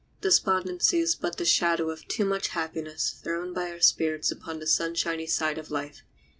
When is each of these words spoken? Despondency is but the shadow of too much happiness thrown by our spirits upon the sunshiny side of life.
Despondency 0.19 0.97
is 0.99 1.13
but 1.13 1.37
the 1.37 1.45
shadow 1.45 1.91
of 1.91 2.07
too 2.07 2.25
much 2.25 2.47
happiness 2.47 3.11
thrown 3.23 3.53
by 3.53 3.69
our 3.69 3.81
spirits 3.81 4.31
upon 4.31 4.57
the 4.57 4.65
sunshiny 4.65 5.27
side 5.27 5.59
of 5.59 5.69
life. 5.69 6.01